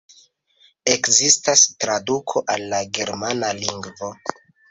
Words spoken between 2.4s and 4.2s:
al la germana lingvo.